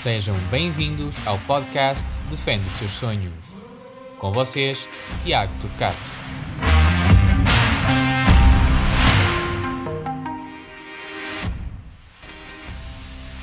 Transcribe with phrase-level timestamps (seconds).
[0.00, 3.34] Sejam bem-vindos ao podcast Defende os Seus Sonhos.
[4.18, 4.88] Com vocês,
[5.22, 5.98] Tiago Turcato.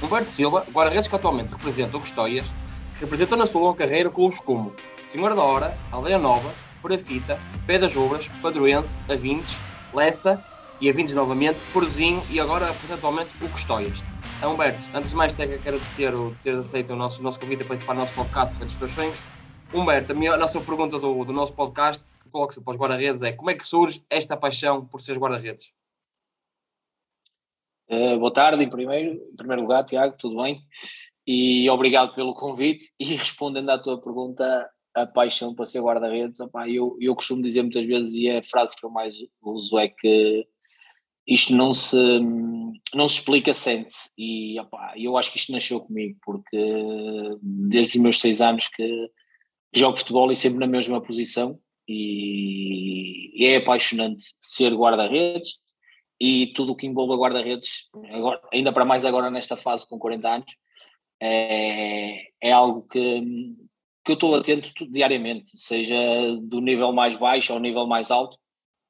[0.02, 2.52] Humberto Silva, guarda-redes que atualmente representa o Custóias,
[3.00, 4.74] representou na sua longa carreira clubes como
[5.06, 6.52] Senhora da Hora, Aldeia Nova,
[6.82, 9.60] Porafita, Pé das Obras, Padroense, Avintes,
[9.94, 10.44] Lessa
[10.82, 14.04] e Avintes novamente, Porzinho e agora atualmente o Custóias.
[14.46, 17.96] Humberto, antes de mais quero agradecer o teres aceito o nosso, nosso convite para participar
[17.96, 19.24] no nosso podcast Defende os Teus Sonhos.
[19.74, 23.24] Humberto, a, minha, a nossa pergunta do, do nosso podcast, que coloca-se para os guarda-redes,
[23.24, 25.72] é como é que surge esta paixão por seres guarda-redes?
[27.90, 30.62] Uh, boa tarde, em primeiro, em primeiro lugar, Tiago, tudo bem?
[31.26, 32.92] E obrigado pelo convite.
[33.00, 37.88] E respondendo à tua pergunta, a paixão para ser guarda-redes, eu, eu costumo dizer muitas
[37.88, 40.48] vezes, e é a frase que eu mais uso é que
[41.28, 41.98] isto não se,
[42.94, 44.12] não se explica, sente-se.
[44.18, 46.58] E opa, eu acho que isto nasceu comigo, porque
[47.42, 49.10] desde os meus seis anos que,
[49.74, 55.60] jogo futebol e sempre na mesma posição, e, e é apaixonante ser guarda-redes
[56.20, 57.88] e tudo o que envolve guarda-redes,
[58.52, 60.56] ainda para mais agora nesta fase com 40 anos,
[61.22, 63.22] é, é algo que,
[64.04, 65.96] que eu estou atento diariamente, seja
[66.42, 68.38] do nível mais baixo ao nível mais alto,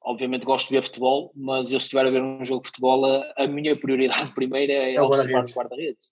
[0.08, 3.04] obviamente gosto de ver futebol, mas eu se estiver a ver um jogo de futebol,
[3.36, 6.10] a, minha prioridade primeira é, é observar o guarda-redes.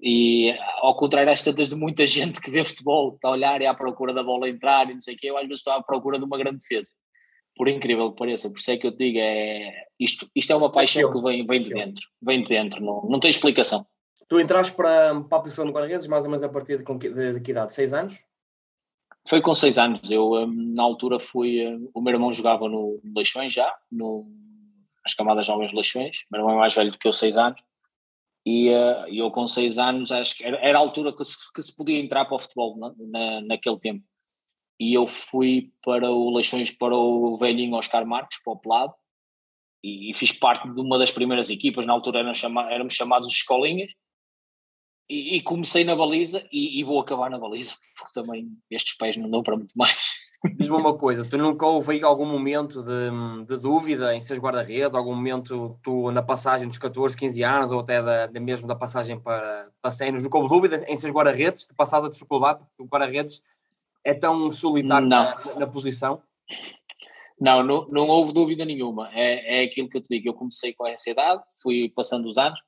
[0.00, 3.66] E ao contrário às tantas de muita gente que vê futebol, está a olhar e
[3.66, 5.82] à procura da bola entrar e não sei o quê, eu às vezes estou à
[5.82, 6.90] procura de uma grande defesa.
[7.56, 10.56] Por incrível que pareça, por isso é que eu te digo, é, isto, isto é
[10.56, 13.86] uma paixão que vem, vem de dentro, vem de dentro, não, não tem explicação.
[14.28, 17.32] Tu entraste para, para a posição de guarda-redes mais ou menos a partir de, de,
[17.34, 17.74] de que idade?
[17.74, 18.16] Seis anos?
[19.26, 20.10] Foi com seis anos.
[20.10, 21.66] Eu, hum, na altura, fui.
[21.66, 24.26] Hum, o meu irmão jogava no Leixões já, no,
[25.02, 26.20] nas camadas jovens Leixões.
[26.22, 27.60] O meu irmão é mais velho do que eu, seis anos.
[28.46, 31.62] E uh, eu, com seis anos, acho que era, era a altura que se, que
[31.62, 34.04] se podia entrar para o futebol na, na, naquele tempo.
[34.78, 38.94] E eu fui para o Leixões, para o velhinho Oscar Marques, para o Pelado,
[39.82, 41.86] e, e fiz parte de uma das primeiras equipas.
[41.86, 43.92] Na altura éramos, chama, éramos chamados Escolinhas
[45.08, 49.16] e, e, comecei na baliza e, e, vou acabar na baliza, porque também estes pés
[49.16, 50.24] não dão para muito mais.
[50.56, 55.14] Diz-me uma coisa, tu nunca houve algum momento de, de dúvida em seres guarda-redes, algum
[55.14, 59.18] momento tu na passagem dos 14, 15 anos ou até da, da mesmo da passagem
[59.18, 62.86] para, para Senos, nunca houve dúvida em seres guarda-redes, de passares a dificuldade, porque o
[62.86, 63.42] guarda-redes
[64.04, 66.22] é tão solitário na, na, posição?
[67.40, 70.74] Não, não, não houve dúvida nenhuma, é, é aquilo que eu te digo, eu comecei
[70.74, 72.60] com essa idade, fui passando os anos,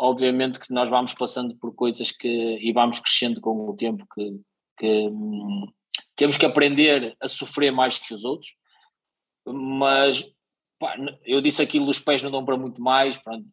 [0.00, 4.40] obviamente que nós vamos passando por coisas que e vamos crescendo com o tempo que,
[4.78, 5.66] que hum,
[6.16, 8.56] temos que aprender a sofrer mais que os outros,
[9.46, 10.24] mas
[10.78, 13.46] pá, eu disse aquilo, os pés não dão para muito mais, pronto.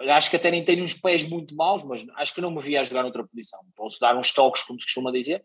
[0.00, 2.80] acho que até nem tenho uns pés muito maus, mas acho que não me via
[2.80, 5.44] a jogar noutra posição, posso dar uns toques como se costuma dizer,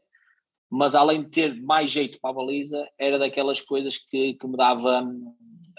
[0.68, 4.58] mas além de ter mais jeito para a baliza, era daquelas coisas que, que me
[4.58, 5.36] dava hum,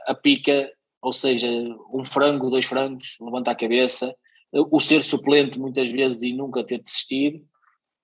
[0.06, 0.70] a pica,
[1.02, 1.48] ou seja,
[1.92, 4.14] um frango, dois frangos, levanta a cabeça,
[4.52, 7.44] o ser suplente muitas vezes e nunca ter desistido,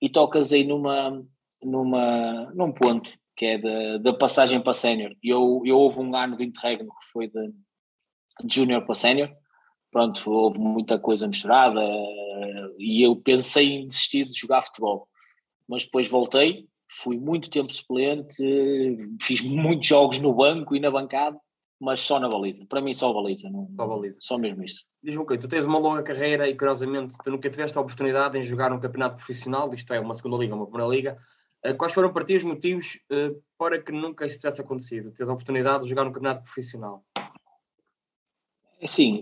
[0.01, 1.25] e tocas aí numa,
[1.63, 5.15] numa, num ponto que é da passagem para sénior.
[5.23, 7.53] Eu, eu houve um ano de interregno que foi de,
[8.45, 9.31] de júnior para sénior,
[9.91, 11.81] pronto, houve muita coisa misturada
[12.79, 15.09] e eu pensei em desistir de jogar futebol,
[15.69, 18.37] mas depois voltei, fui muito tempo suplente,
[19.21, 21.39] fiz muitos jogos no banco e na bancada,
[21.81, 22.65] mas só na baliza.
[22.67, 23.51] Para mim, só a baliza.
[23.51, 24.19] Não, só, baliza.
[24.21, 24.85] só mesmo isto.
[25.03, 28.43] Diz-me okay, tu tens uma longa carreira e, curiosamente, tu nunca tiveste a oportunidade em
[28.43, 31.19] jogar um campeonato profissional, isto é, uma segunda liga, uma primeira liga.
[31.65, 35.13] Uh, quais foram para ti os motivos uh, para que nunca isso tivesse acontecido?
[35.13, 37.05] Teres a oportunidade de jogar um campeonato profissional?
[38.85, 39.21] Sim,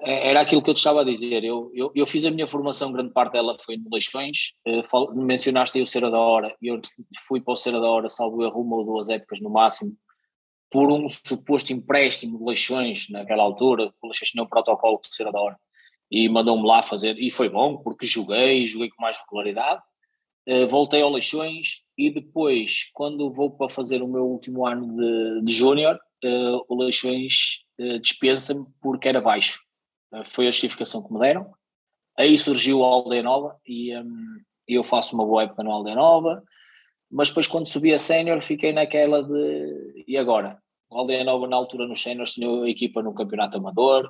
[0.00, 1.42] é, era aquilo que eu te estava a dizer.
[1.42, 4.54] Eu, eu, eu, fiz a minha formação, grande parte dela foi no Leixões.
[4.66, 6.54] Uh, mencionaste aí o Cera da Hora.
[6.62, 6.80] Eu
[7.26, 9.96] fui para o Cera da Hora, salvo erro, uma ou duas épocas no máximo
[10.74, 15.30] por um suposto empréstimo de Leixões naquela altura, o Leixões tinha um protocolo que era
[15.30, 15.56] da hora,
[16.10, 19.80] e mandou-me lá fazer, e foi bom, porque joguei, joguei com mais regularidade,
[20.48, 25.44] uh, voltei ao Leixões, e depois, quando vou para fazer o meu último ano de,
[25.44, 25.94] de júnior,
[26.24, 29.60] uh, o Leixões uh, dispensa-me porque era baixo,
[30.24, 31.54] foi a justificação que me deram,
[32.18, 36.42] aí surgiu a Aldeia Nova, e um, eu faço uma boa época no Aldeia Nova,
[37.08, 40.63] mas depois quando subi a sénior fiquei naquela de e agora?
[40.94, 44.06] O Aldeia Nova na altura nos séniores tinha a equipa no campeonato amador,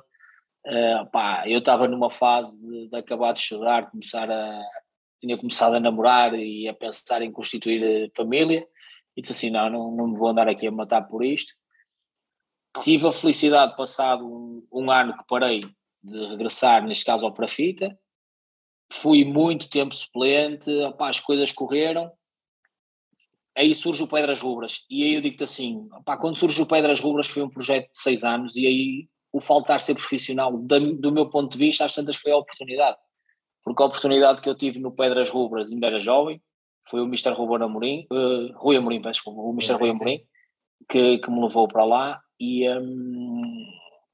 [0.67, 4.61] uh, pá, eu estava numa fase de, de, acabar de estudar, começar a,
[5.19, 8.67] tinha começado a namorar e a pensar em constituir eh, família,
[9.17, 11.53] e disse assim, não, não, não me vou andar aqui a matar por isto.
[12.83, 15.61] Tive a felicidade, passado um, um ano que parei,
[16.03, 17.97] de regressar, neste caso ao Prafita,
[18.93, 22.11] fui muito tempo suplente, opá, as coisas correram,
[23.55, 26.99] aí surge o Pedras Rubras, e aí eu digo-te assim, opá, quando surge o Pedras
[26.99, 31.29] Rubras foi um projeto de seis anos, e aí o faltar ser profissional, do meu
[31.29, 32.97] ponto de vista, às tantas foi a oportunidade,
[33.63, 36.41] porque a oportunidade que eu tive no Pedras Rubras ainda era jovem,
[36.87, 37.31] foi o Mr.
[37.31, 39.73] Ruben Amorim, uh, Rui Amorim, peço desculpa, o Mr.
[39.73, 40.21] Rui Amorim,
[40.87, 43.65] que, que me levou para lá, e, um,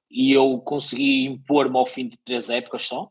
[0.09, 3.09] e eu consegui impor-me ao fim de três épocas só,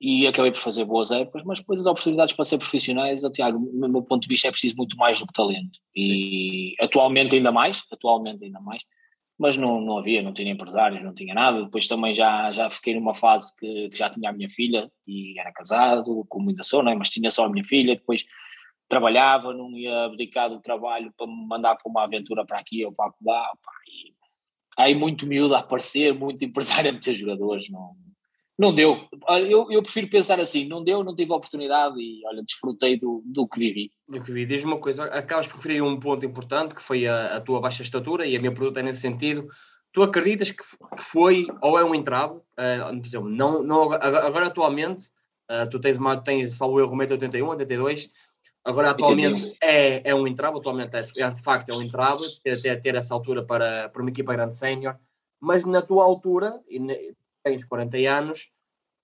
[0.00, 3.88] e acabei por fazer boas épocas, mas depois as oportunidades para ser profissionais, Tiago, do
[3.88, 6.84] meu ponto de vista é preciso muito mais do que talento, e Sim.
[6.84, 8.84] atualmente ainda mais, atualmente ainda mais,
[9.38, 12.94] mas não, não havia, não tinha empresários, não tinha nada, depois também já, já fiquei
[12.94, 16.82] numa fase que, que já tinha a minha filha e era casado, como ainda sou,
[16.82, 16.94] não é?
[16.94, 18.24] mas tinha só a minha filha, depois
[18.88, 22.92] trabalhava, não ia abdicar do trabalho para me mandar para uma aventura para aqui ou
[22.92, 23.50] para lá,
[23.86, 24.14] e
[24.78, 27.96] aí muito miúdo a aparecer, muito empresário a meter jogadores, não,
[28.58, 29.08] não deu.
[29.48, 33.22] Eu, eu prefiro pensar assim, não deu, não tive a oportunidade e olha, desfrutei do,
[33.24, 33.92] do que vivi.
[34.08, 34.46] Do que vivi.
[34.46, 37.82] Diz uma coisa, acabas por referir um ponto importante que foi a, a, tua baixa
[37.82, 39.46] estatura e a minha pergunta é nesse sentido.
[39.92, 42.34] Tu acreditas que, que foi ou é um entrave?
[42.34, 45.04] Uh, não, não, agora atualmente
[45.50, 48.10] uh, tu tens, uma, tens salvo erro 1,81m, 82
[48.64, 52.80] Agora, atualmente é, é um entrave, atualmente é, é, de facto é um entrave ter,
[52.80, 54.94] ter essa altura para, para uma equipa grande sénior,
[55.40, 56.60] mas na tua altura,
[57.48, 58.48] e tens 40 anos,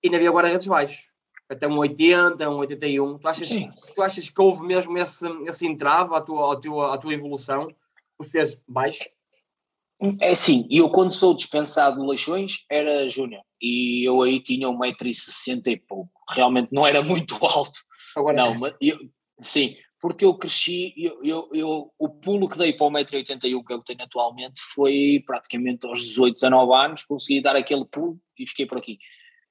[0.04, 1.10] ainda havia guarda-redes baixos,
[1.48, 3.18] até um 80, um 81.
[3.18, 3.48] Tu achas,
[3.94, 7.68] tu achas que houve mesmo esse, esse entrave à tua, à, tua, à tua evolução,
[8.16, 9.04] por seres baixo?
[10.20, 13.42] É sim, e eu quando sou dispensado de Leixões era júnior.
[13.60, 17.78] E eu aí tinha 1,60m e pouco, realmente não era muito alto.
[18.16, 18.98] Agora não, mas eu,
[19.40, 23.72] sim, porque eu cresci, eu, eu, eu, o pulo que dei para o 1,81m, que
[23.72, 28.46] é que tenho atualmente, foi praticamente aos 18, 19 anos, consegui dar aquele pulo e
[28.46, 28.98] fiquei por aqui.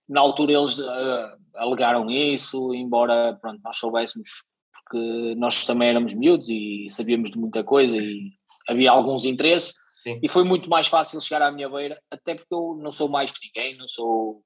[0.08, 4.30] Na altura eles uh, alegaram isso, embora pronto, nós soubéssemos,
[4.72, 8.30] porque nós também éramos miúdos e sabíamos de muita coisa e
[8.70, 9.74] havia alguns interesses,
[10.04, 10.20] Sim.
[10.22, 13.32] e foi muito mais fácil chegar à minha beira, até porque eu não sou mais
[13.32, 14.44] que ninguém, não sou.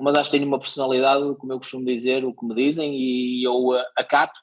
[0.00, 3.42] Mas acho que tenho uma personalidade, como eu costumo dizer, o que me dizem, e
[3.44, 4.38] eu uh, acato,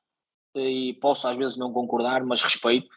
[0.59, 2.87] e posso às vezes não concordar, mas respeito.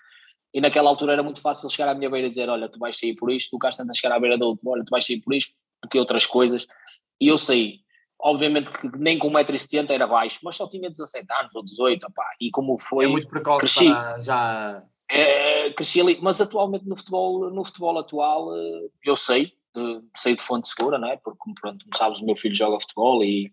[0.53, 2.97] E naquela altura era muito fácil chegar à minha beira e dizer: Olha, tu vais
[2.99, 5.21] sair por isto, tu cá a chegar à beira do outro, olha, tu vais sair
[5.21, 6.67] por isto, porque outras coisas.
[7.21, 7.81] E eu saí.
[8.23, 12.27] Obviamente que nem com 1,70m era baixo, mas só tinha 17 anos ou 18, opá,
[12.39, 13.07] e como foi.
[13.07, 14.83] É muito precoce cresci, já.
[15.11, 20.37] É, cresci ali, mas atualmente no futebol, no futebol atual eh, eu sei, de, sei
[20.37, 21.17] de fonte segura, não é?
[21.17, 23.53] Porque, pronto, como sabes, o meu filho joga futebol e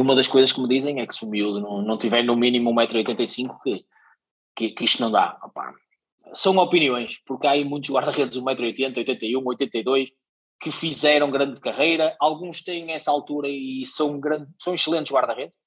[0.00, 2.36] uma das coisas que me dizem é que se o miúdo não, não tiver no
[2.36, 3.84] mínimo 1,85m, que,
[4.56, 5.38] que, que isto não dá.
[5.44, 5.74] Opá.
[6.32, 10.10] São opiniões, porque há aí muitos guarda-redes 1,80m, 81, 82
[10.62, 15.58] que fizeram grande carreira, alguns têm essa altura e são, grande, são excelentes guarda-redes,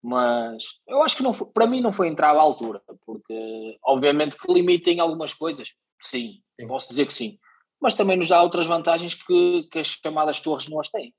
[0.00, 4.38] mas eu acho que não foi, para mim não foi entrar à altura, porque obviamente
[4.38, 7.38] que limitem algumas coisas, sim, sim, posso dizer que sim,
[7.80, 11.12] mas também nos dá outras vantagens que, que as chamadas torres não as têm.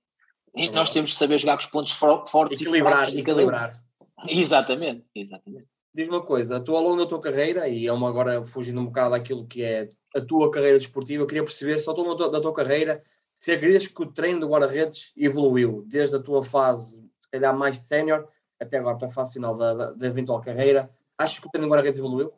[0.57, 3.83] E é nós temos de saber jogar com os pontos fortes equilibrar, e fracos equilibrar.
[4.27, 5.67] Exatamente, exatamente.
[5.93, 8.85] Diz uma coisa, tu ao longo da tua carreira, e é uma agora fugindo um
[8.85, 12.41] bocado daquilo que é a tua carreira desportiva, eu queria perceber, só ao longo da
[12.41, 13.01] tua carreira,
[13.39, 17.77] se acreditas que o treino de guarda-redes evoluiu desde a tua fase, se calhar mais
[17.77, 18.27] de sénior,
[18.59, 21.67] até agora a tua fase final da, da, da eventual carreira, achas que o treino
[21.67, 22.33] de guarda-redes evoluiu?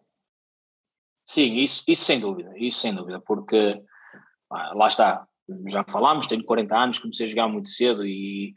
[1.26, 3.82] Sim, isso, isso sem dúvida, isso sem dúvida, porque
[4.50, 5.28] lá está,
[5.68, 8.54] já falámos, tenho 40 anos, comecei a jogar muito cedo e,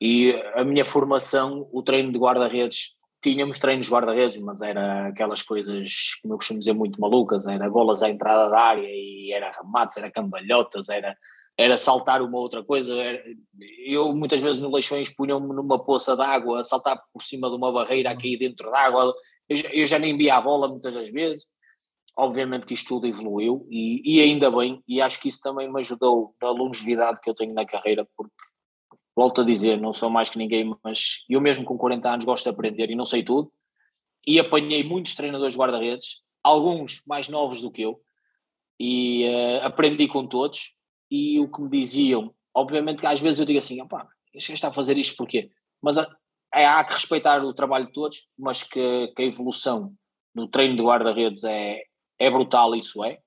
[0.00, 5.42] e a minha formação, o treino de guarda-redes, tínhamos treinos de guarda-redes, mas era aquelas
[5.42, 9.50] coisas, como eu costumo dizer, muito malucas, era bolas à entrada da área e era
[9.50, 11.16] remates, era cambalhotas, era
[11.60, 12.94] era saltar uma outra coisa.
[12.94, 13.22] Era,
[13.84, 18.10] eu muitas vezes no Leixões punham-me numa poça d'água, saltar por cima de uma barreira,
[18.10, 19.14] a cair dentro d'água.
[19.48, 21.46] Eu, eu, já nem via a bola muitas das vezes.
[22.16, 25.80] Obviamente que isto tudo evoluiu e, e, ainda bem, e acho que isso também me
[25.80, 28.34] ajudou na longevidade que eu tenho na carreira, porque,
[29.16, 32.44] volto a dizer, não sou mais que ninguém, mas eu mesmo com 40 anos gosto
[32.44, 33.52] de aprender e não sei tudo.
[34.26, 38.00] E apanhei muitos treinadores guarda-redes, alguns mais novos do que eu,
[38.78, 40.74] e uh, aprendi com todos
[41.10, 44.68] e o que me diziam, obviamente que às vezes eu digo assim, opá, este está
[44.68, 45.50] a fazer isto porquê?
[45.82, 46.06] Mas há,
[46.52, 49.94] há que respeitar o trabalho de todos, mas que, que a evolução
[50.34, 51.82] no treino de guarda-redes é,
[52.20, 53.18] é brutal, isso é,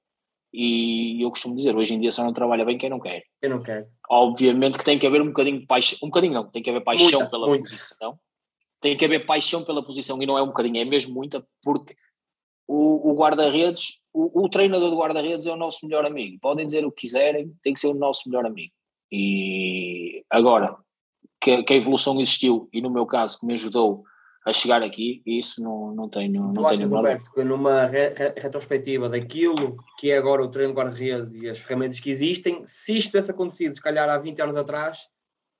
[0.53, 3.23] e eu costumo dizer, hoje em dia só não trabalha bem quem não quer.
[3.41, 3.89] Quem não quer.
[4.07, 6.83] Obviamente que tem que haver um bocadinho de paixão, um bocadinho não, tem que haver
[6.83, 7.63] paixão muita, pela muita.
[7.63, 8.19] posição,
[8.79, 11.95] tem que haver paixão pela posição e não é um bocadinho, é mesmo muita, porque
[12.67, 16.38] o, o guarda-redes, o, o, treinador do guarda-redes é o nosso melhor amigo.
[16.39, 18.71] Podem dizer o que quiserem, tem que ser o nosso melhor amigo.
[19.12, 20.77] E agora,
[21.41, 24.03] que, que, a evolução existiu e no meu caso que me ajudou
[24.45, 26.51] a chegar aqui, isso não, não tenho.
[26.51, 31.33] Não tenho Roberto, que numa re retrospectiva daquilo que é agora o treino de guarda-redes
[31.33, 35.07] e as ferramentas que existem, se isto tivesse acontecido, se calhar há 20 anos atrás,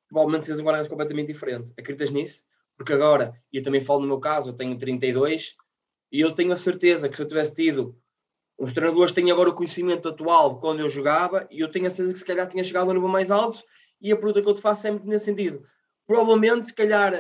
[0.10, 1.72] provavelmente seria um guarda-redes completamente diferente.
[1.80, 2.46] Acreditas nisso?
[2.76, 5.56] Porque agora, e eu também falo no meu caso, eu tenho 32
[6.12, 7.98] e eu tenho a certeza que se eu tivesse tido
[8.58, 11.90] os treinadores têm agora o conhecimento atual de quando eu jogava e eu tenho a
[11.90, 13.60] certeza que se calhar tinha chegado a um nível mais alto
[14.00, 15.64] e a pergunta que eu te faço é muito nesse sentido.
[16.06, 17.14] Provavelmente, se calhar,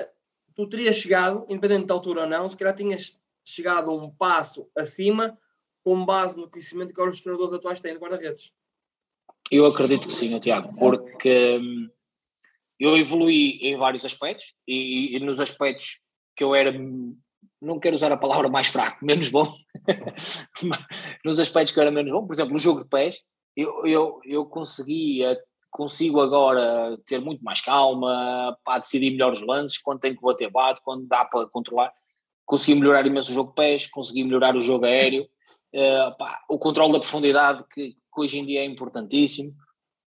[0.55, 5.37] tu terias chegado, independente da altura ou não, se calhar tinhas chegado um passo acima
[5.83, 8.51] com base no conhecimento que agora os treinadores atuais têm de guarda-redes.
[9.51, 11.89] Eu acredito que sim, Tiago, porque hum,
[12.79, 16.01] eu evolui em vários aspectos e, e nos aspectos
[16.35, 16.73] que eu era
[17.61, 19.53] não quero usar a palavra mais fraco, menos bom,
[21.23, 23.19] nos aspectos que era menos bom, por exemplo, no jogo de pés,
[23.55, 25.37] eu, eu, eu conseguia,
[25.73, 30.81] consigo agora ter muito mais calma, para decidir melhores lances, quando tenho que bater bate,
[30.83, 31.91] quando dá para controlar,
[32.45, 36.59] consegui melhorar imenso o jogo de pés, consegui melhorar o jogo aéreo, uh, pá, o
[36.59, 39.51] controle da profundidade, que, que, hoje em dia é importantíssimo,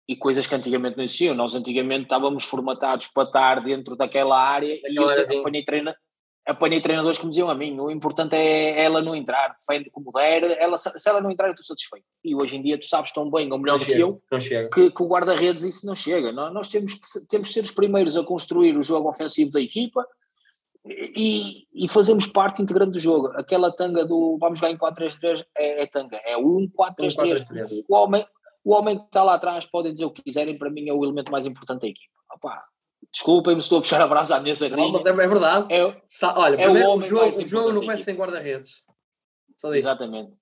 [0.06, 1.34] e coisas que antigamente não existiam.
[1.34, 5.08] Nós antigamente estávamos formatados para estar dentro daquela área e eu
[5.40, 5.92] apanhei treino
[6.46, 10.12] apanhei treinadores que me diziam a mim, o importante é ela não entrar, defende como
[10.12, 12.06] der, ela, se ela não entrar eu estou satisfeito.
[12.24, 14.68] E hoje em dia tu sabes tão bem, ou melhor não do chega, que eu,
[14.70, 16.30] que, que, o guarda-redes isso não chega.
[16.30, 20.06] Nós, temos, que, temos que ser os primeiros a construir o jogo ofensivo da equipa
[20.86, 23.28] e, e fazemos parte integrante do jogo.
[23.34, 27.84] Aquela tanga do vamos jogar em 4-3-3 é, é tanga, é o 1-4-3-3.
[27.88, 28.24] O homem,
[28.64, 31.04] o homem que está lá atrás podem dizer o que quiserem, para mim é o
[31.04, 32.14] elemento mais importante da equipa.
[32.32, 32.64] Opa,
[33.16, 34.92] Desculpem-me se estou a puxar a brasa à minha sardinha.
[34.92, 35.73] Mas é, é verdade.
[35.73, 35.82] É,
[36.35, 38.85] Olha, é o, o jogo, o jogo não começa sem guarda-redes.
[39.73, 40.38] Exatamente.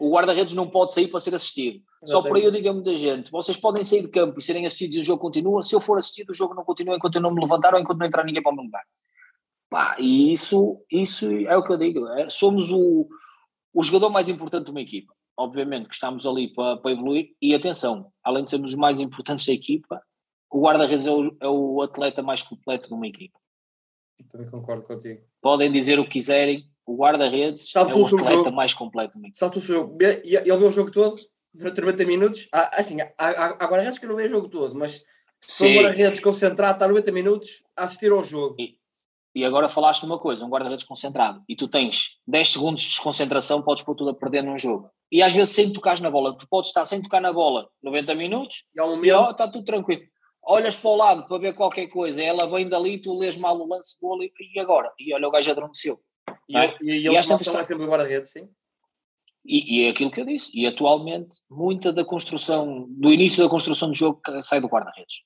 [0.00, 1.82] O guarda-redes não pode sair para ser assistido.
[2.02, 2.10] Exatamente.
[2.10, 4.64] Só por aí eu digo a muita gente: vocês podem sair de campo e serem
[4.64, 5.62] assistidos e o jogo continua.
[5.62, 7.98] Se eu for assistido, o jogo não continua enquanto eu não me levantar ou enquanto
[7.98, 8.84] não entrar ninguém para o meu lugar.
[9.68, 12.08] Pá, e isso, isso é o que eu digo.
[12.08, 13.06] É, somos o,
[13.74, 15.12] o jogador mais importante de uma equipa.
[15.36, 17.32] Obviamente que estamos ali para, para evoluir.
[17.42, 20.00] E atenção, além de sermos os mais importantes da equipa,
[20.54, 23.36] o guarda-redes é, é, o atleta mais completo de uma equipa.
[24.30, 25.20] também concordo contigo.
[25.42, 28.52] Podem dizer o que quiserem, o guarda-redes é o atleta jogo.
[28.52, 29.38] mais completo de uma equipa.
[29.38, 29.98] Salta o jogo.
[30.00, 31.20] Ele vê o jogo todo,
[31.52, 32.48] durante 90 minutos.
[32.54, 35.04] Ah, assim, há, há, guarda-redes que não vê o jogo todo, mas
[35.44, 38.54] são guarda-redes concentrado, está 90 minutos a assistir ao jogo.
[38.56, 38.78] E,
[39.34, 43.60] e agora falaste uma coisa, um guarda-redes concentrado, e tu tens 10 segundos de desconcentração,
[43.60, 44.88] podes pôr tudo a perder num jogo.
[45.10, 48.14] E às vezes sem tocar na bola, tu podes estar sem tocar na bola 90
[48.14, 49.06] minutos e, ao momento...
[49.06, 50.02] e ó, está tudo tranquilo
[50.46, 53.66] olhas para o lado para ver qualquer coisa, ela vem dali, tu lês mal o
[53.66, 54.92] lance gol e, e agora?
[54.98, 56.00] E olha, o gajo adormeceu.
[56.48, 56.76] E, é?
[56.82, 58.48] e, e, e esta é sempre o guarda-redes, sim?
[59.46, 63.50] E, e, é aquilo que eu disse, e atualmente muita da construção, do início da
[63.50, 65.22] construção do jogo sai do guarda-redes.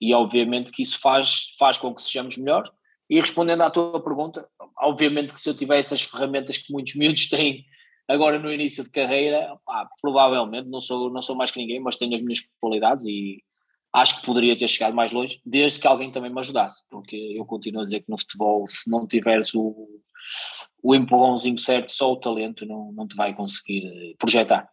[0.00, 2.70] E obviamente que isso faz, faz com que sejamos melhores.
[3.08, 7.28] E respondendo à tua pergunta, obviamente que se eu tivesse as ferramentas que muitos miúdos
[7.28, 7.64] têm
[8.08, 11.96] agora no início de carreira, pá, provavelmente, não sou, não sou mais que ninguém, mas
[11.96, 13.42] tenho as minhas qualidades e,
[13.92, 17.44] acho que poderia ter chegado mais longe, desde que alguém também me ajudasse, porque eu
[17.44, 19.88] continuo a dizer que no futebol, se não tiveres o,
[20.82, 24.70] o empurrãozinho certo, só o talento não, não te vai conseguir eh, projetar.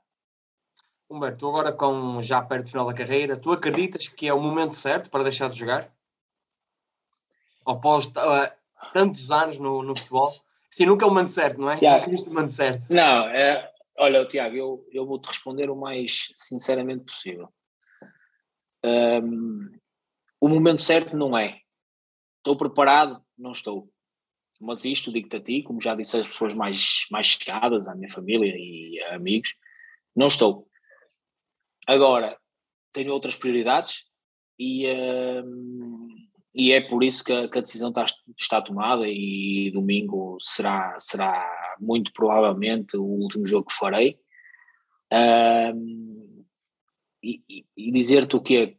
[1.09, 4.73] Humberto, agora com já perto do final da carreira, tu acreditas que é o momento
[4.73, 5.93] certo para deixar de jogar?
[7.65, 8.51] Após uh,
[8.91, 10.33] tantos anos no, no futebol?
[10.69, 11.77] Sim, nunca é o momento certo, não é?
[11.77, 12.91] Tiago, não existe o momento certo.
[12.91, 17.49] Não, é, olha, Tiago, eu, eu vou-te responder o mais sinceramente possível.
[18.85, 19.71] Um,
[20.39, 21.59] o momento certo não é.
[22.37, 23.19] Estou preparado?
[23.37, 23.89] Não estou.
[24.61, 28.09] Mas isto digo-te a ti, como já disse às pessoas mais, mais chegadas, à minha
[28.09, 29.55] família e amigos,
[30.15, 30.67] não estou.
[31.87, 32.37] Agora,
[32.93, 34.05] tenho outras prioridades
[34.57, 36.07] e, um,
[36.53, 38.05] e é por isso que a, que a decisão está,
[38.37, 41.45] está, tomada e domingo será, será
[41.79, 44.17] muito provavelmente o último jogo que farei.
[45.11, 46.14] Um,
[47.25, 48.77] e, e dizer-te o que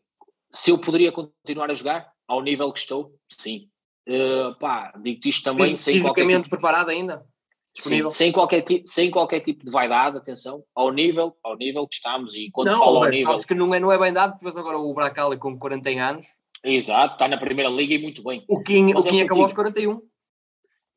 [0.51, 3.69] se eu poderia continuar a jogar ao nível que estou, sim.
[4.09, 7.27] Uh, pá, digo-te isto também Fis, sem qualquer tipo, preparado ainda?
[7.75, 12.35] Sim, sem, qualquer, sem qualquer tipo de vaidade, atenção, ao nível, ao nível que estamos
[12.35, 13.27] e quando não, falo ao nível...
[13.27, 16.27] Sabes que não é, não é bem dado, porque agora o Bracali com 40 anos...
[16.65, 18.43] Exato, está na primeira liga e muito bem.
[18.49, 20.01] O Kim, o Kim é acabou aos 41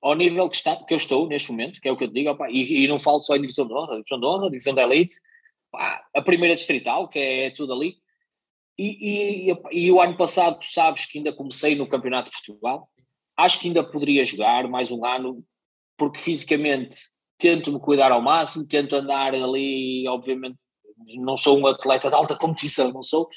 [0.01, 2.13] ao nível que, está, que eu estou neste momento, que é o que eu te
[2.13, 4.73] digo, opa, e, e, não falo só em divisão de honra, divisão de honra, divisão
[4.73, 5.17] da elite,
[5.71, 7.95] opa, a primeira distrital, que é tudo ali,
[8.77, 12.89] e, e, e, o ano passado, tu sabes que ainda comecei no Campeonato de Portugal.
[13.35, 15.43] Acho que ainda poderia jogar mais um ano,
[15.97, 16.97] porque fisicamente
[17.37, 20.63] tento me cuidar ao máximo, tento andar ali, obviamente,
[21.17, 23.27] não sou um atleta de alta competição, não sou,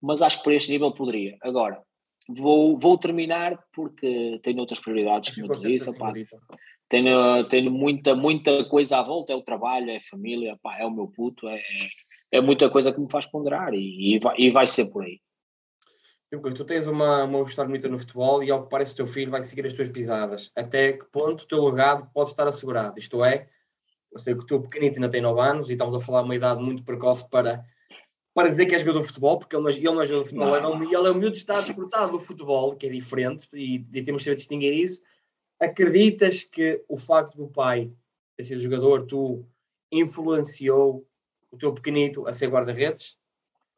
[0.00, 1.36] mas acho que por este nível poderia.
[1.42, 1.82] Agora,
[2.28, 5.90] vou, vou terminar porque tenho outras prioridades, como eu te disse.
[6.88, 10.90] Tenho, tenho muita, muita coisa à volta, é o trabalho, é a família, é o
[10.90, 11.60] meu puto, é,
[12.30, 15.20] é muita coisa que me faz ponderar e, e, vai, e vai ser por aí.
[16.30, 19.30] Tu tens uma, uma história bonita no futebol e ao que parece o teu filho
[19.30, 20.50] vai seguir as tuas pisadas.
[20.56, 22.98] Até que ponto o teu legado pode estar assegurado?
[22.98, 23.46] Isto é,
[24.12, 26.24] eu sei que o teu pequenito ainda tem 9 anos e estamos a falar de
[26.26, 27.64] uma idade muito precoce para,
[28.34, 30.28] para dizer que é jogador de futebol, porque ele não, ele não é jogador de
[30.30, 32.90] futebol, ele é, um, ele é um miúdo que está desfrutado do futebol, que é
[32.90, 35.02] diferente, e, e temos de saber distinguir isso.
[35.60, 37.90] Acreditas que o facto do pai
[38.36, 39.44] ter sido jogador, tu
[39.90, 41.06] influenciou
[41.50, 43.18] o teu pequenito a ser guarda-redes?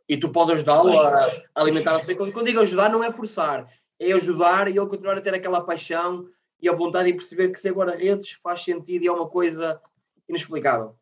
[0.08, 2.14] E tu podes ajudá-lo a, alimentar a sua.
[2.14, 6.28] Quando digo ajudar, não é forçar, é ajudar e ele continuar a ter aquela paixão
[6.60, 9.80] e a vontade de perceber que ser guarda-redes faz sentido e é uma coisa
[10.28, 10.96] inexplicável.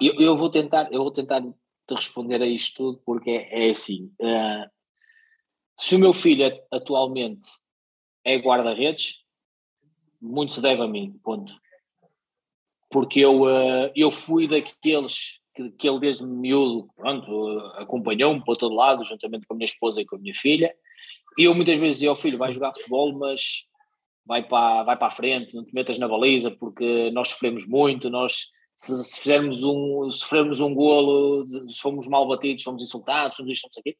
[0.00, 3.70] Eu, eu, vou tentar, eu vou tentar te responder a isto tudo porque é, é
[3.70, 4.12] assim.
[4.20, 4.70] Uh,
[5.76, 7.48] se o meu filho atualmente
[8.24, 9.21] é guarda-redes,
[10.22, 11.52] muito se deve a mim, ponto.
[12.90, 18.74] Porque eu, uh, eu fui daqueles que, que ele desde miúdo, pronto, acompanhou-me para todo
[18.74, 20.74] lado, juntamente com a minha esposa e com a minha filha,
[21.38, 23.66] e eu muitas vezes dizia ao filho, vai jogar futebol, mas
[24.24, 28.08] vai para, vai para a frente, não te metas na baliza, porque nós sofremos muito,
[28.08, 33.52] nós se, se fizermos um, sofrermos um golo, se fomos mal batidos, fomos insultados, fomos
[33.52, 33.96] isto, aqui,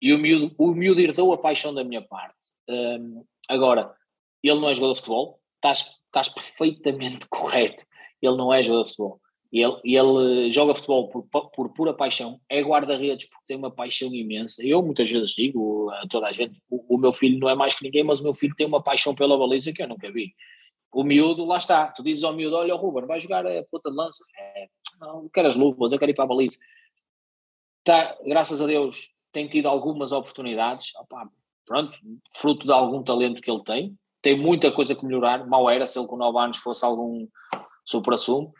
[0.00, 2.36] e o miúdo, o miúdo herdou a paixão da minha parte.
[2.68, 3.94] Um, agora,
[4.42, 7.84] ele não é jogador de futebol, estás, estás perfeitamente correto,
[8.20, 9.20] ele não é jogador de futebol.
[9.52, 14.62] Ele, ele joga futebol por, por pura paixão, é guarda-redes porque tem uma paixão imensa.
[14.64, 17.74] Eu muitas vezes digo a toda a gente: o, o, meu filho não é mais
[17.74, 20.34] que ninguém, mas o meu filho tem uma paixão pela baliza que eu nunca vi.
[20.92, 21.88] O miúdo, lá está.
[21.88, 24.24] Tu dizes ao miúdo: Olha, o Ruben, vai jogar a ponta de lança.
[24.36, 24.68] É,
[25.00, 26.58] não, quero as luvas, eu quero ir para a baliza.
[27.84, 30.94] Tá, graças a Deus, tem tido algumas oportunidades.
[30.96, 31.30] Opa,
[31.64, 31.96] pronto,
[32.34, 33.96] fruto de algum talento que ele tem.
[34.26, 35.46] Tem muita coisa que melhorar.
[35.46, 37.28] Mal era se ele com 9 anos fosse algum
[37.84, 38.52] supra-sumo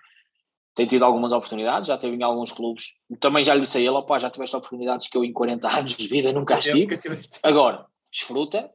[0.77, 2.93] tem tido algumas oportunidades, já teve em alguns clubes.
[3.19, 5.97] Também já lhe disse a ele, opá, já tiveste oportunidades que eu em 40 anos
[5.97, 6.99] de vida nunca as tive.
[7.43, 8.71] Agora, desfruta.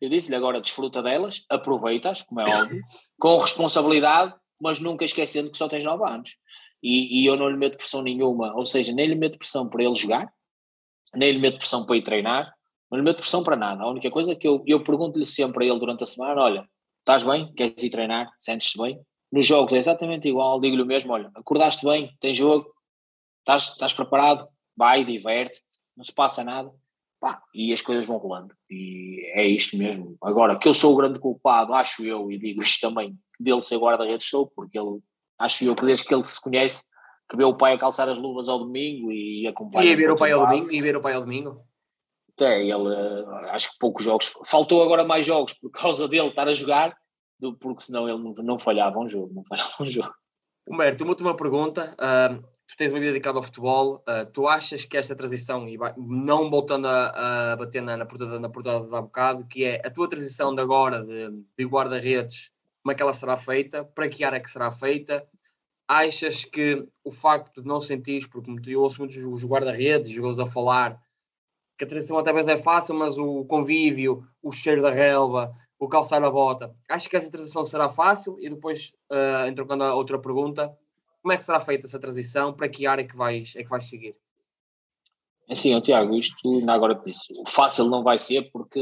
[0.00, 2.82] Eu disse-lhe agora, desfruta delas, aproveita-as, como é óbvio,
[3.20, 6.36] com responsabilidade, mas nunca esquecendo que só tens 9 anos.
[6.82, 9.84] E, e, eu não lhe meto pressão nenhuma, ou seja, nem lhe meto pressão para
[9.84, 10.32] ele jogar,
[11.14, 12.54] nem lhe meto pressão para ir treinar,
[12.90, 13.82] não lhe meto pressão para nada.
[13.82, 16.68] A única coisa é que eu, eu pergunto-lhe sempre a ele durante a semana: olha,
[17.00, 17.52] estás bem?
[17.54, 18.30] Queres ir treinar?
[18.38, 19.00] Sentes-te bem?
[19.30, 22.66] Nos jogos é exatamente igual, digo-lhe o mesmo, olha, acordaste bem, tem jogo,
[23.40, 26.70] estás, estás preparado, vai, diverte-te, não se passa nada,
[27.20, 30.16] pá, e as coisas vão rolando, e é isto mesmo.
[30.22, 33.76] Agora, que eu sou o grande culpado, acho eu, e digo isto também, dele ser
[33.76, 34.98] guarda-redes sou, porque ele,
[35.38, 36.84] acho eu que desde que ele se conhece,
[37.28, 39.90] que vê o pai a calçar as luvas ao domingo e acompanha.
[39.90, 41.67] E ver o pai ao domingo, e ver o pai ao domingo.
[42.40, 42.94] É, ele,
[43.50, 46.96] acho que poucos jogos, faltou agora mais jogos por causa dele estar a jogar,
[47.60, 50.12] porque senão ele não, não falhava um jogo, não falhava um jogo.
[50.68, 51.94] Humberto, uma última pergunta.
[51.94, 55.78] Uh, tu tens uma vida dedicada ao futebol, uh, tu achas que esta transição, e
[55.78, 59.64] vai, não voltando a, a bater na, na portada, na portada de há bocado, que
[59.64, 62.50] é a tua transição de agora de, de guarda-redes,
[62.82, 65.26] como é que ela será feita, para que área é que será feita?
[65.86, 70.46] Achas que o facto de não sentir, porque eu ouço muitos os guarda-redes, jogadores a
[70.46, 70.98] falar,
[71.78, 75.88] que a transição até vezes é fácil, mas o convívio, o cheiro da relva, o
[75.88, 76.74] calçar a bota.
[76.90, 80.76] Acho que essa transição será fácil e depois, uh, trocando a outra pergunta,
[81.22, 82.52] como é que será feita essa transição?
[82.52, 84.16] Para que área é que vais, é que vais seguir?
[85.48, 88.80] É assim, Tiago, isto agora te disse, fácil não vai ser porque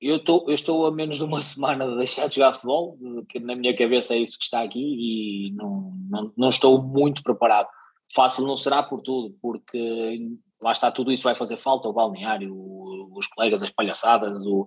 [0.00, 3.38] eu, tô, eu estou a menos de uma semana de deixar de jogar futebol, que
[3.38, 7.68] na minha cabeça é isso que está aqui e não, não, não estou muito preparado.
[8.12, 10.18] Fácil não será por tudo, porque
[10.62, 12.54] lá está, tudo isso vai fazer falta, o balneário,
[13.12, 14.66] os colegas, as palhaçadas, o,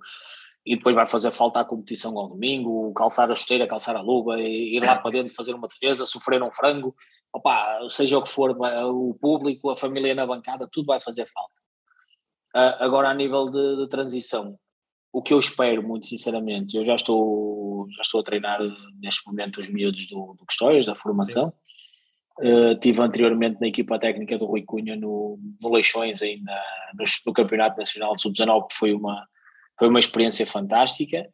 [0.66, 4.40] e depois vai fazer falta a competição ao domingo, calçar a esteira, calçar a luva,
[4.40, 6.96] ir lá para dentro fazer uma defesa, sofrer um frango,
[7.34, 11.56] opa, seja o que for, o público, a família na bancada, tudo vai fazer falta.
[12.56, 14.58] Uh, agora, a nível de, de, transição,
[15.12, 18.60] o que eu espero, muito sinceramente, eu já estou, já estou a treinar
[19.02, 21.52] neste momento os miúdos do, do Custóias, da formação.
[22.40, 26.52] Uh, tive anteriormente na equipa técnica do Rui Cunha no, no Leixões, ainda
[26.96, 29.28] no, no Campeonato Nacional de Sub-19, que foi uma,
[29.78, 31.30] foi uma experiência fantástica.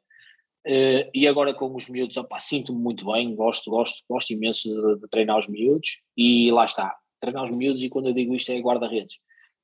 [0.68, 5.08] Uh, e agora com os miúdos, sinto-me muito bem, gosto, gosto, gosto imenso de, de,
[5.08, 8.60] treinar os miúdos e lá está, treinar os miúdos e quando eu digo isto é
[8.60, 9.20] guarda-redes.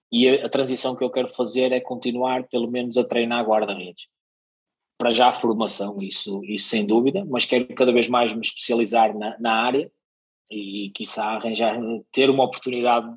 [0.10, 4.08] E a, a, transição que eu quero fazer é continuar pelo menos a treinar guarda-redes.
[4.98, 9.14] Para já a formação, isso, isso sem dúvida, mas quero cada vez mais me especializar
[9.18, 9.92] na, na área
[10.52, 11.78] e, quiçá arranjar,
[12.12, 13.08] ter uma oportunidade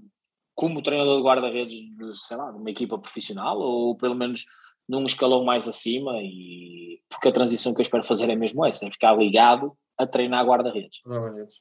[0.54, 1.80] como treinador de guarda-redes,
[2.14, 4.44] sei lá, de uma equipa profissional ou pelo menos
[4.88, 8.86] num escalão mais acima e porque a transição que eu espero fazer é mesmo essa,
[8.86, 11.00] é ficar ligado a treinar guarda-redes.
[11.06, 11.60] Guarda-redes.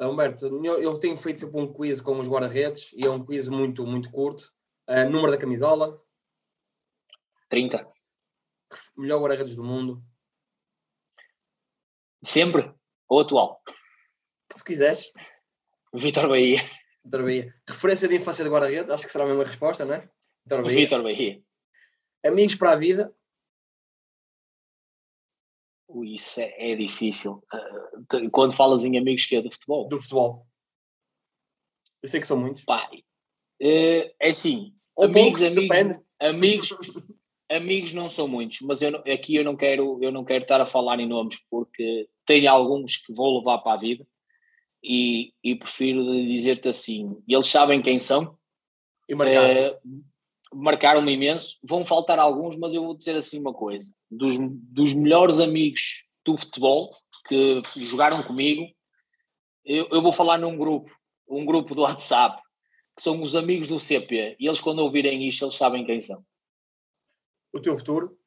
[0.00, 3.86] Humberto, eu tenho feito sempre um quiz com os guarda-redes e é um quiz muito,
[3.86, 4.50] muito curto.
[4.88, 6.00] Uh, número da camisola?
[7.48, 7.86] 30.
[8.96, 10.02] Melhor guarda-redes do mundo?
[12.22, 12.72] Sempre?
[13.08, 13.62] Ou atual?
[14.50, 15.12] Que tu quiseres.
[15.94, 16.58] Vitor Bahia.
[17.04, 17.54] Vitor Bahia.
[17.68, 18.90] Referência de infância de guarda-redes?
[18.90, 20.10] Acho que será a mesma resposta, não é?
[20.44, 20.80] Vitor Bahia.
[20.80, 21.42] Vitor Bahia.
[22.26, 23.14] Amigos para a vida?
[25.88, 27.42] Ui, isso é, é difícil.
[27.52, 29.88] Uh, quando falas em amigos que é do futebol?
[29.88, 30.46] Do futebol.
[32.02, 32.64] Eu sei que são muitos.
[32.64, 32.96] Pá, uh,
[33.60, 34.74] é assim.
[34.94, 36.04] Ou amigos, poucos, amigos, depende.
[36.20, 36.76] amigos,
[37.50, 40.66] amigos não são muitos, mas eu, aqui eu não quero eu não quero estar a
[40.66, 44.06] falar em nomes porque tenho alguns que vou levar para a vida
[44.82, 48.38] e, e prefiro dizer-te assim, eles sabem quem são.
[49.08, 49.72] E marcaram.
[49.72, 50.04] Uh,
[50.54, 51.58] marcaram-me imenso.
[51.62, 56.36] Vão faltar alguns, mas eu vou dizer assim uma coisa: dos, dos melhores amigos do
[56.36, 56.90] futebol
[57.26, 58.66] que jogaram comigo,
[59.64, 60.90] eu, eu vou falar num grupo,
[61.28, 62.40] um grupo do WhatsApp,
[62.96, 66.24] que são os amigos do CP, e eles, quando ouvirem isto, eles sabem quem são.
[67.52, 68.18] O teu futuro?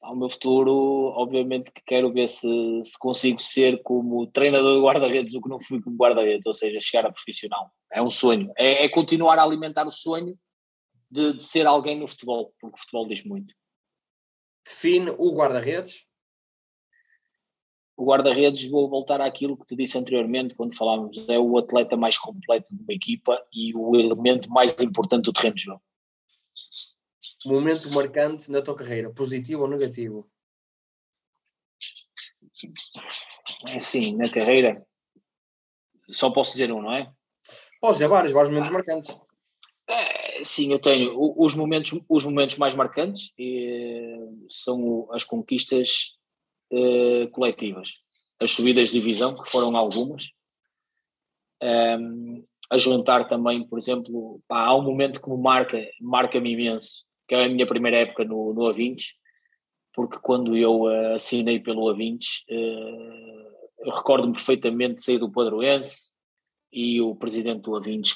[0.00, 0.72] Ao meu futuro,
[1.14, 2.48] obviamente que quero ver se,
[2.82, 6.78] se consigo ser como treinador de guarda-redes o que não fui como guarda-redes, ou seja,
[6.80, 7.70] chegar a profissional.
[7.92, 8.50] É um sonho.
[8.56, 10.38] É, é continuar a alimentar o sonho
[11.10, 13.54] de, de ser alguém no futebol, porque o futebol diz muito.
[14.64, 16.06] Define o guarda-redes?
[17.96, 22.16] O guarda-redes, vou voltar àquilo que te disse anteriormente, quando falávamos, é o atleta mais
[22.16, 25.82] completo de uma equipa e o elemento mais importante do terreno de jogo.
[27.46, 30.30] Momento marcante na tua carreira, positivo ou negativo?
[33.68, 34.74] É assim, na carreira,
[36.10, 37.12] só posso dizer um, não é?
[37.80, 39.18] Posso dizer vários, vários momentos marcantes.
[39.88, 46.16] É, sim, eu tenho os momentos, os momentos mais marcantes eh, são as conquistas
[46.70, 48.02] eh, coletivas,
[48.40, 50.30] as subidas de divisão, que foram algumas,
[51.62, 57.04] um, a juntar também, por exemplo, pá, há um momento que me marca, marca-me imenso,
[57.30, 59.12] que é a minha primeira época no, no A20,
[59.94, 62.18] porque quando eu uh, assinei pelo A20,
[62.50, 66.10] uh, recordo-me perfeitamente de sair do Padroense,
[66.72, 68.14] e o presidente do Avintes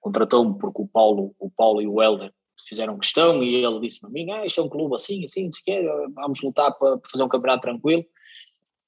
[0.00, 2.32] contratou-me porque o Paulo, o Paulo e o Helder
[2.68, 5.62] fizeram questão e ele disse-me a mim, ah, isto é um clube assim, assim, se
[5.62, 8.04] quer, vamos lutar para fazer um campeonato tranquilo.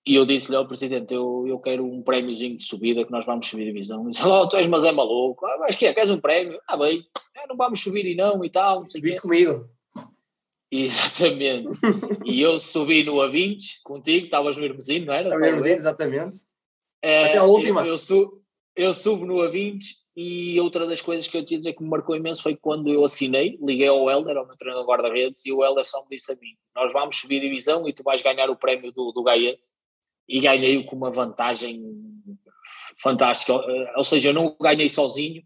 [0.04, 3.46] E eu disse-lhe ao presidente, eu, eu quero um prémiozinho de subida que nós vamos
[3.46, 4.00] subir divisão.
[4.00, 5.46] Ele disse, oh, tu és, mas é maluco.
[5.46, 6.60] Ah, mas que é, queres um prémio?
[6.66, 8.80] Ah, bem, é, não vamos subir e não e tal.
[8.80, 9.68] Não sei Viste comigo.
[10.70, 11.68] Exatamente.
[12.24, 15.28] e eu subi no A20 contigo, estavas no Hermesino, não era?
[15.28, 16.36] No Hermesino, exatamente.
[17.02, 17.80] É, Até a última.
[17.80, 18.40] Eu, eu, su,
[18.76, 19.80] eu subo no A20
[20.14, 23.04] e outra das coisas que eu tinha dizer que me marcou imenso foi quando eu
[23.04, 26.30] assinei, liguei ao Helder, ao meu treinador de guarda-redes, e o Helder só me disse
[26.32, 29.74] a mim: Nós vamos subir divisão e tu vais ganhar o prémio do, do Gaense.
[30.28, 31.82] E ganhei-o com uma vantagem
[33.02, 33.54] fantástica.
[33.96, 35.42] Ou seja, eu não ganhei sozinho,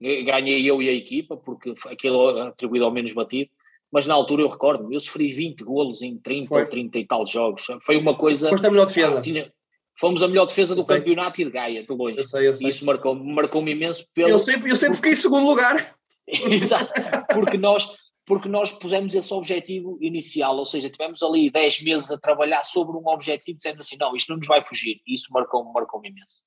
[0.00, 3.50] ganhei eu e a equipa, porque aquilo atribuído ao menos batido.
[3.92, 6.62] Mas na altura eu recordo, eu sofri 20 golos em 30 foi.
[6.62, 7.64] ou 30 e tal jogos.
[7.82, 8.48] Foi uma coisa.
[8.48, 9.20] Foste a melhor defesa.
[9.20, 9.52] Tinha,
[9.96, 12.18] Fomos a melhor defesa do campeonato e de Gaia, de longe.
[12.18, 12.68] Eu sei, eu sei.
[12.68, 14.28] Isso marcou-me marcou imenso pelo.
[14.28, 15.96] Eu sei, eu sei porque fiquei em segundo lugar.
[16.26, 16.90] Exato,
[17.32, 17.94] porque nós,
[18.26, 22.96] porque nós pusemos esse objetivo inicial, ou seja, tivemos ali 10 meses a trabalhar sobre
[22.96, 25.00] um objetivo, dizendo assim: não, isto não nos vai fugir.
[25.06, 26.42] E isso marcou-me marcou imenso.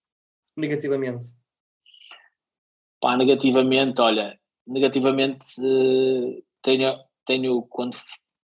[0.58, 1.28] Negativamente?
[3.00, 7.96] Pá, negativamente, olha, negativamente uh, tenho, tenho quando.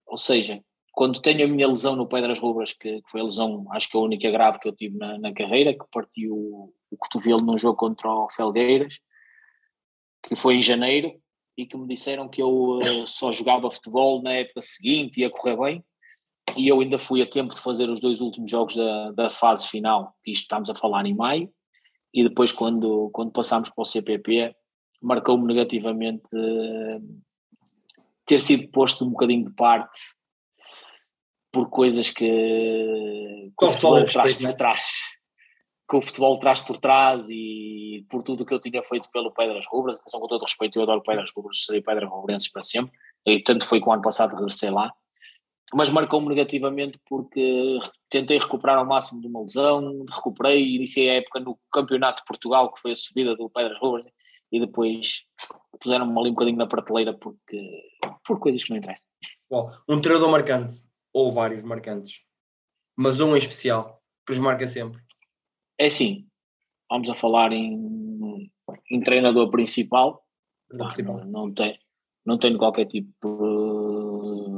[0.08, 3.24] Ou seja, quando tenho a minha lesão no pé das rubras, que, que, foi a
[3.24, 6.74] lesão, acho que a única grave que eu tive na, na carreira, que partiu o,
[6.98, 9.00] cotovelo num jogo contra o Felgueiras,
[10.24, 11.14] que foi em janeiro,
[11.58, 15.58] e que me disseram que eu uh, só jogava futebol na época seguinte, ia correr
[15.58, 15.86] bem,
[16.58, 19.68] e eu ainda fui a tempo de fazer os dois últimos jogos da, da fase
[19.68, 21.52] final, que isto estamos a falar em maio,
[22.14, 24.56] e depois quando, quando passámos para o CPP,
[25.02, 27.22] marcou-me negativamente uh,
[28.26, 30.00] ter sido posto um bocadinho de parte
[31.52, 32.26] por coisas que,
[33.58, 35.00] que o futebol traz por trás.
[35.90, 39.32] Que o futebol traz por trás e por tudo o que eu tinha feito pelo
[39.32, 42.94] Pedras Rubras, atenção com todo respeito, eu adoro Pedras Rubras, serei Pedras Rubrenses para sempre,
[43.26, 44.94] e tanto foi que o ano passado regressei lá,
[45.74, 47.78] mas marcou-me negativamente porque
[48.10, 52.72] tentei recuperar ao máximo de uma lesão, recuperei, iniciei a época no Campeonato de Portugal,
[52.72, 54.06] que foi a subida do Pedras Rubras,
[54.52, 55.26] e depois
[55.80, 57.62] puseram-me ali um bocadinho na prateleira porque,
[58.26, 59.06] por coisas que não interessam.
[59.50, 60.74] Bom, um treinador marcante
[61.14, 62.22] ou vários marcantes,
[62.98, 65.02] mas um em especial que os marca sempre?
[65.78, 66.28] É sim,
[66.90, 68.52] vamos a falar em,
[68.92, 70.26] em treinador principal,
[70.78, 71.80] pá, não, não, tem,
[72.26, 73.10] não tenho qualquer tipo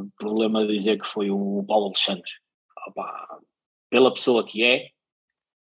[0.04, 2.32] de problema de dizer que foi o Paulo Alexandre.
[2.88, 3.40] Opa,
[3.90, 4.90] pela pessoa que é,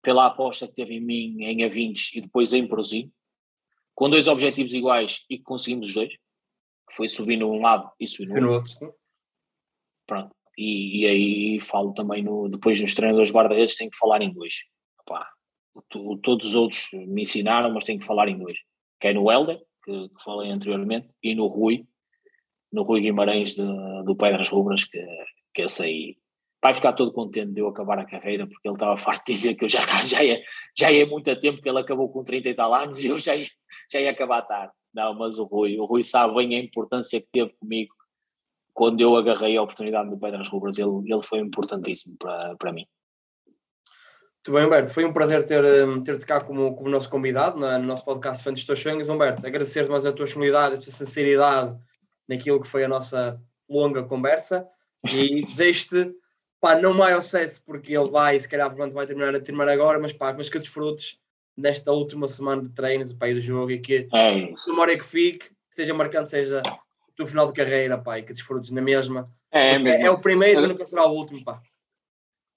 [0.02, 3.12] pela aposta que teve em mim em A20 e depois em Prozinho,
[3.94, 8.08] com dois objetivos iguais e que conseguimos os dois, que foi subir num lado e
[8.08, 8.96] subir no, outro.
[10.08, 10.34] Pronto.
[10.58, 14.56] E, e, aí falo também no, depois nos treinadores guarda-redes, tenho que falar dois.
[15.02, 15.30] Opa,
[16.22, 18.60] todos os outros me ensinaram, mas tenho que falar em dois.
[19.00, 21.86] Que é no Helder, que, que falei anteriormente, e no Rui,
[22.72, 23.64] no Rui Guimarães de,
[24.06, 25.06] do Pedras Rubras, que,
[25.54, 26.18] que esse aí
[26.62, 29.56] vai ficar todo contente de eu acabar a carreira, porque ele estava farto de dizer
[29.56, 30.42] que eu já, já, ia,
[30.78, 33.20] já ia muito a tempo, que ele acabou com 30 e tal anos e eu
[33.20, 33.48] já ia,
[33.92, 34.74] já ia acabar tarde.
[34.94, 37.94] Não, mas o Rui, o Rui sabe bem a importância que teve comigo
[38.80, 42.88] quando eu agarrei a oportunidade do Pedras Rubras, ele, ele foi importantíssimo para, para mim.
[44.50, 44.92] Muito bem, Humberto.
[44.92, 48.66] Foi um prazer ter-te ter cá como, como nosso convidado no nosso podcast Fã dos
[48.66, 49.08] Teus Sonhos.
[49.08, 51.78] Humberto, agradecer-te mais a tua disponibilidade, a tua sinceridade
[52.28, 54.68] naquilo que foi a nossa longa conversa
[55.14, 56.12] e desejo-te
[56.60, 60.00] pá, não maior sucesso porque ele vai, se calhar, pronto, vai terminar a terminar agora,
[60.00, 61.20] mas pá, mas que desfrutes
[61.56, 65.06] nesta última semana de treinos, pá, e do jogo e que é a memória que
[65.06, 66.64] fique, que seja marcante, seja
[67.08, 69.32] o teu final de carreira, pá, e que desfrutes na mesma.
[69.52, 71.62] É, é, é, o primeiro, e nunca será o último, pá.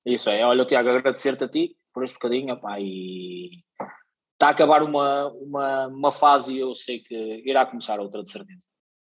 [0.07, 3.51] Isso é, olha, Tiago, agradecer-te a ti por este bocadinho, pá, e
[4.33, 8.31] está a acabar uma, uma, uma fase e eu sei que irá começar outra de
[8.31, 8.67] certeza.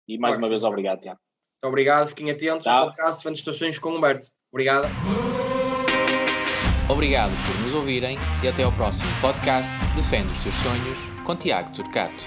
[0.08, 1.20] E mais uma vez, obrigado, Tiago.
[1.54, 4.28] Muito obrigado, fiquem atentos ao podcast Fã de Estações com Humberto.
[4.52, 4.88] Obrigado.
[6.90, 11.72] Obrigado por nos ouvirem e até ao próximo podcast Defende os Teus Sonhos com Tiago
[11.72, 12.26] Turcato.